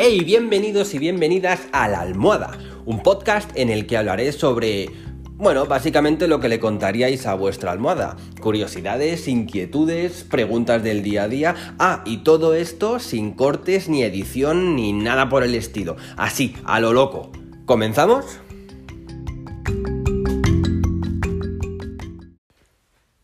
[0.00, 2.56] Hey, bienvenidos y bienvenidas a La Almohada,
[2.86, 4.90] un podcast en el que hablaré sobre,
[5.34, 8.16] bueno, básicamente lo que le contaríais a vuestra almohada.
[8.40, 11.74] Curiosidades, inquietudes, preguntas del día a día.
[11.80, 15.96] Ah, y todo esto sin cortes, ni edición, ni nada por el estilo.
[16.16, 17.32] Así, a lo loco.
[17.66, 18.38] ¿Comenzamos?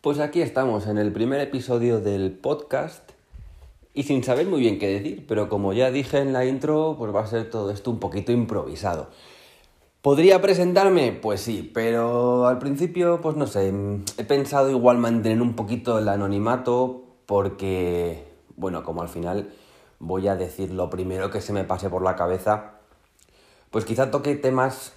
[0.01, 3.14] Pues aquí estamos en el primer episodio del podcast
[3.95, 7.15] y sin saber muy bien qué decir, pero como ya dije en la intro, pues
[7.15, 9.07] va a ser todo esto un poquito improvisado.
[10.01, 11.13] ¿Podría presentarme?
[11.13, 13.73] Pues sí, pero al principio, pues no sé,
[14.17, 18.25] he pensado igual mantener un poquito el anonimato porque,
[18.57, 19.53] bueno, como al final
[19.99, 22.73] voy a decir lo primero que se me pase por la cabeza,
[23.71, 24.93] pues quizá toque temas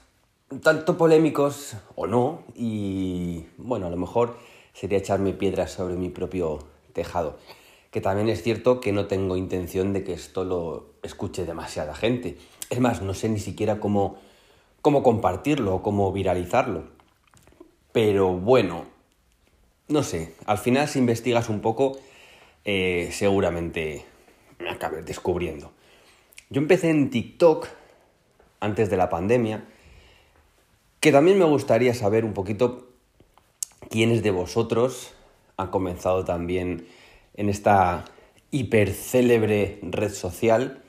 [0.63, 4.37] tanto polémicos o no, y bueno, a lo mejor
[4.73, 6.59] sería echarme piedras sobre mi propio
[6.93, 7.39] tejado.
[7.91, 12.37] Que también es cierto que no tengo intención de que esto lo escuche demasiada gente.
[12.71, 14.19] Es más, no sé ni siquiera cómo,
[14.83, 16.85] cómo compartirlo o cómo viralizarlo.
[17.93, 18.85] Pero bueno,
[19.89, 21.99] no sé, al final si investigas un poco,
[22.65, 24.05] eh, seguramente
[24.59, 25.73] me acabes descubriendo.
[26.51, 27.69] Yo empecé en TikTok
[28.61, 29.65] antes de la pandemia,
[31.01, 32.89] que también me gustaría saber un poquito
[33.91, 35.15] quiénes de vosotros
[35.57, 36.87] han comenzado también
[37.39, 38.05] en esta
[38.51, 40.83] hipercélebre red social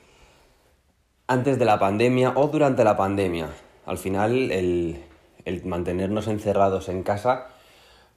[1.28, 3.50] antes de la pandemia o durante la pandemia.
[3.86, 4.98] Al final, el,
[5.64, 7.50] mantenernos encerrados en casa,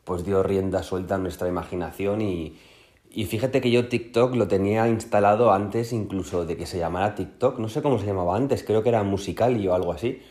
[0.04, 2.56] pues dio rienda suelta a nuestra imaginación y,
[3.10, 7.58] y fíjate que yo TikTok lo tenía instalado antes incluso de que se llamara TikTok,
[7.58, 10.22] no sé cómo se llamaba antes, creo que era musical o algo así,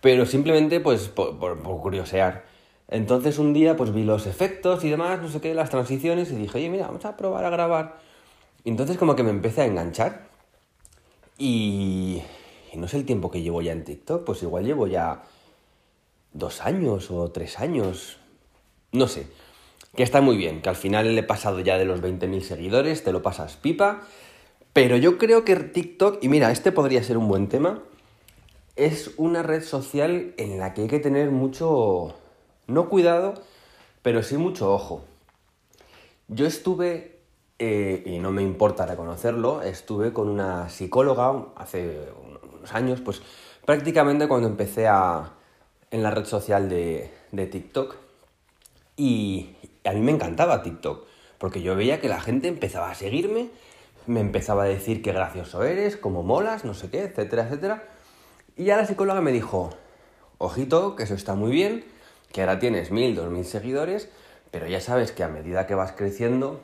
[0.00, 2.44] pero simplemente pues por, por curiosear.
[2.88, 6.36] Entonces un día pues vi los efectos y demás, no sé qué, las transiciones y
[6.36, 7.98] dije, oye, mira, vamos a probar a grabar.
[8.64, 10.28] Y entonces como que me empecé a enganchar.
[11.36, 12.22] Y,
[12.74, 15.22] no sé el tiempo que llevo ya en TikTok, pues igual llevo ya
[16.32, 18.18] dos años o tres años.
[18.92, 19.26] No sé.
[19.94, 23.04] Que está muy bien, que al final le he pasado ya de los 20.000 seguidores,
[23.04, 24.02] te lo pasas pipa.
[24.72, 27.82] Pero yo creo que TikTok, y mira, este podría ser un buen tema,
[28.76, 32.14] es una red social en la que hay que tener mucho
[32.68, 33.34] no cuidado,
[34.02, 35.04] pero sí mucho ojo.
[36.28, 37.18] Yo estuve,
[37.58, 42.08] eh, y no me importa reconocerlo, estuve con una psicóloga hace
[42.54, 43.22] unos años, pues
[43.64, 45.32] prácticamente cuando empecé a,
[45.90, 47.96] en la red social de, de TikTok.
[48.96, 51.06] Y a mí me encantaba TikTok,
[51.38, 53.48] porque yo veía que la gente empezaba a seguirme,
[54.06, 57.88] me empezaba a decir qué gracioso eres, cómo molas, no sé qué, etcétera, etcétera.
[58.56, 59.70] Y ya la psicóloga me dijo,
[60.38, 61.84] ojito, que eso está muy bien,
[62.32, 64.08] que ahora tienes mil, dos mil seguidores,
[64.50, 66.60] pero ya sabes que a medida que vas creciendo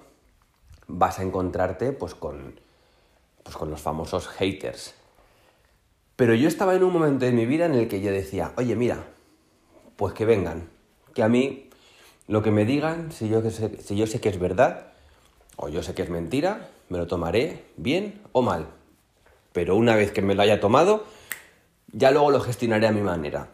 [0.86, 2.60] vas a encontrarte pues con,
[3.42, 4.94] pues con los famosos haters.
[6.16, 8.76] Pero yo estaba en un momento de mi vida en el que yo decía, oye,
[8.76, 9.04] mira,
[9.96, 10.68] pues que vengan,
[11.12, 11.70] que a mí
[12.28, 14.92] lo que me digan, si yo, sé, si yo sé que es verdad
[15.56, 18.66] o yo sé que es mentira, me lo tomaré bien o mal.
[19.52, 21.04] Pero una vez que me lo haya tomado,
[21.92, 23.48] ya luego lo gestionaré a mi manera.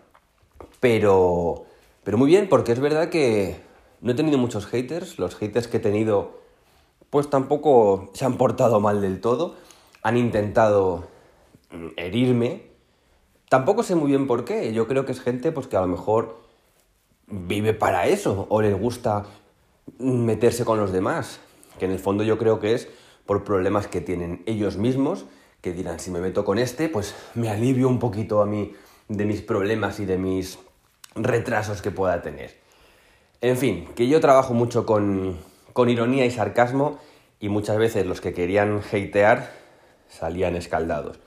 [0.80, 1.66] Pero
[2.10, 3.60] pero muy bien, porque es verdad que
[4.00, 5.20] no he tenido muchos haters.
[5.20, 6.40] Los haters que he tenido,
[7.08, 9.54] pues tampoco se han portado mal del todo.
[10.02, 11.04] Han intentado
[11.70, 12.62] mm, herirme.
[13.48, 14.72] Tampoco sé muy bien por qué.
[14.72, 16.40] Yo creo que es gente pues, que a lo mejor
[17.28, 19.26] vive para eso o les gusta
[20.00, 21.38] meterse con los demás.
[21.78, 22.88] Que en el fondo yo creo que es
[23.24, 25.26] por problemas que tienen ellos mismos,
[25.60, 28.72] que dirán, si me meto con este, pues me alivio un poquito a mí
[29.06, 30.58] de mis problemas y de mis
[31.14, 32.58] retrasos que pueda tener.
[33.40, 35.38] En fin, que yo trabajo mucho con,
[35.72, 36.98] con ironía y sarcasmo
[37.38, 39.50] y muchas veces los que querían hatear
[40.08, 41.18] salían escaldados.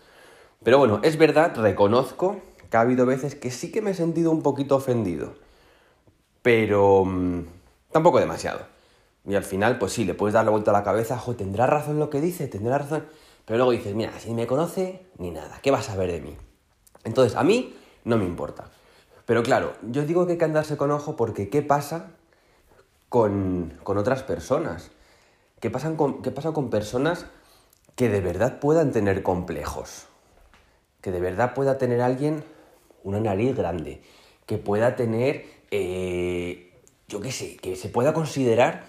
[0.63, 2.39] Pero bueno, es verdad, reconozco
[2.69, 5.33] que ha habido veces que sí que me he sentido un poquito ofendido.
[6.41, 7.45] Pero mmm,
[7.91, 8.65] tampoco demasiado.
[9.25, 11.65] Y al final, pues sí, le puedes dar la vuelta a la cabeza, jo, tendrá
[11.65, 13.05] razón lo que dice, tendrá razón.
[13.45, 16.35] Pero luego dices, mira, si me conoce, ni nada, ¿qué vas a ver de mí?
[17.03, 18.69] Entonces, a mí no me importa.
[19.25, 22.11] Pero claro, yo digo que hay que andarse con ojo porque ¿qué pasa
[23.09, 24.91] con, otras personas?
[25.59, 27.27] ¿Qué, con, ¿Qué pasa con personas
[27.95, 30.07] que de verdad puedan tener complejos?
[31.01, 32.43] Que de verdad pueda tener alguien
[33.03, 34.01] una nariz grande,
[34.45, 36.73] que pueda tener, eh,
[37.07, 38.85] yo qué sé, que se pueda considerar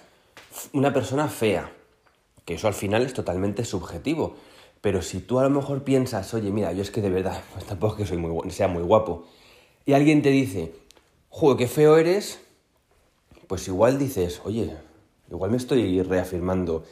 [0.72, 1.70] una persona fea,
[2.44, 4.36] que eso al final es totalmente subjetivo.
[4.80, 7.64] Pero si tú a lo mejor piensas, oye, mira, yo es que de verdad, pues
[7.66, 9.26] tampoco que soy muy, sea muy guapo,
[9.86, 10.72] y alguien te dice,
[11.28, 12.38] juego, qué feo eres,
[13.46, 14.76] pues igual dices, oye,
[15.30, 16.84] igual me estoy reafirmando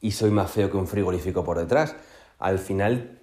[0.00, 1.94] y soy más feo que un frigorífico por detrás.
[2.38, 3.18] Al final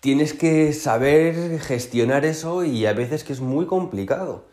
[0.00, 4.44] tienes que saber gestionar eso y a veces que es muy complicado.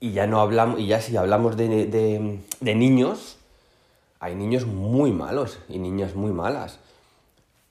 [0.00, 1.86] Y ya no hablamos, y ya si hablamos de,
[2.60, 3.36] de niños,
[4.18, 6.78] hay niños muy malos y niñas muy malas.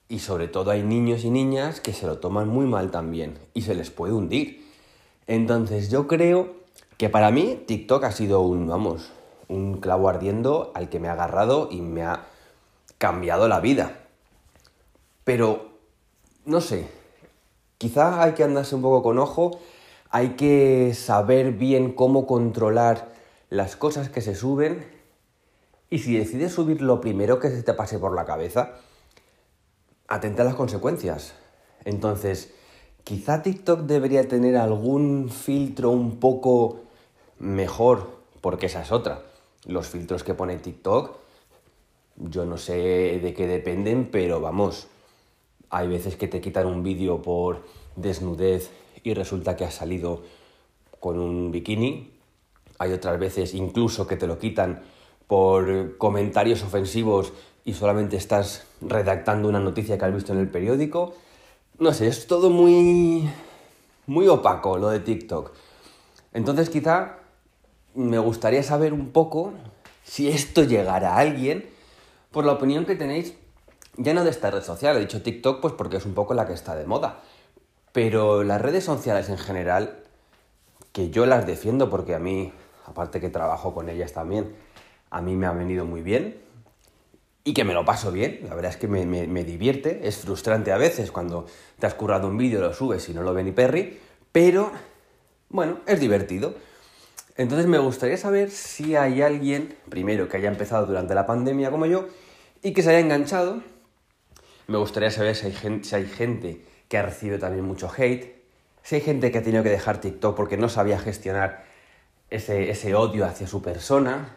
[0.08, 3.64] Y sobre todo hay niños y niñas que se lo toman muy mal también y
[3.64, 4.71] se les puede hundir.
[5.32, 6.56] Entonces yo creo
[6.98, 9.14] que para mí TikTok ha sido un, vamos,
[9.48, 12.26] un clavo ardiendo al que me ha agarrado y me ha
[12.98, 14.00] cambiado la vida.
[15.24, 15.70] Pero,
[16.44, 16.90] no sé,
[17.78, 19.62] quizá hay que andarse un poco con ojo,
[20.10, 23.14] hay que saber bien cómo controlar
[23.50, 24.86] las cosas que se suben
[25.90, 28.74] y si decides subir lo primero que se te pase por la cabeza,
[30.10, 31.36] atenta a las consecuencias.
[31.86, 32.54] Entonces,
[33.04, 36.82] quizá TikTok debería tener algún filtro un poco
[37.40, 38.10] mejor,
[38.42, 39.22] porque esa es otra.
[39.66, 41.18] Los filtros que pone TikTok,
[42.18, 44.88] yo no sé de qué dependen, pero vamos,
[45.70, 47.64] hay veces que te quitan un vídeo por
[47.96, 48.72] desnudez
[49.04, 50.24] y resulta que has salido
[51.00, 52.12] con un bikini.
[52.78, 54.84] Hay otras veces incluso que te lo quitan
[55.28, 57.34] por comentarios ofensivos
[57.64, 61.14] y solamente estás redactando una noticia que has visto en el periódico.
[61.82, 63.28] No sé, es todo muy
[64.06, 65.52] muy opaco lo de TikTok.
[66.32, 67.18] Entonces quizá
[67.96, 69.54] me gustaría saber un poco
[70.04, 71.68] si esto llegará a alguien
[72.30, 73.34] por la opinión que tenéis
[73.98, 76.46] ya no de esta red social, he dicho TikTok pues porque es un poco la
[76.46, 77.22] que está de moda,
[77.94, 80.04] pero las redes sociales en general
[80.92, 82.54] que yo las defiendo porque a mí,
[82.86, 84.56] aparte que trabajo con ellas también,
[85.10, 86.40] a mí me ha venido muy bien,
[87.44, 90.72] y que me lo paso bien, la verdad es que me, me, divierte, es frustrante
[90.72, 91.48] a veces cuando
[91.80, 94.00] te has currado un vídeo, lo subes y no lo ve ni Perry,
[94.32, 94.72] pero
[95.50, 96.54] bueno, es divertido.
[97.38, 101.88] Entonces me gustaría saber si hay alguien, primero, que haya empezado durante la pandemia como
[101.88, 102.08] yo,
[102.62, 103.64] y que se haya enganchado.
[104.68, 108.36] Me gustaría saber si hay gente, si hay gente que ha recibido también mucho hate,
[108.84, 111.64] si hay gente que ha tenido que dejar TikTok porque no sabía gestionar
[112.30, 114.36] ese, ese odio hacia su persona,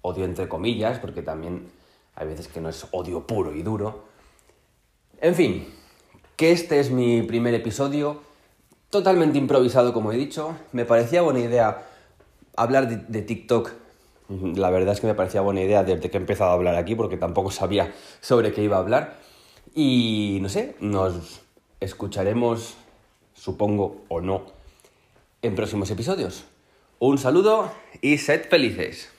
[0.00, 1.68] odio entre comillas, porque también
[2.14, 4.04] hay veces que no es odio puro y duro.
[5.20, 5.68] En fin,
[6.36, 8.20] que este es mi primer episodio,
[8.90, 10.56] totalmente improvisado como he dicho.
[10.72, 11.86] Me parecía buena idea
[12.56, 13.72] hablar de, TikTok.
[14.28, 16.94] La verdad es que me parecía buena idea desde que he empezado a hablar aquí,
[16.94, 19.18] porque tampoco sabía sobre qué iba a hablar.
[19.74, 21.40] Y no sé, nos
[21.80, 22.76] escucharemos,
[23.34, 24.44] supongo o no,
[25.42, 26.44] en próximos episodios.
[26.98, 27.70] Un saludo
[28.00, 29.10] y sed felices.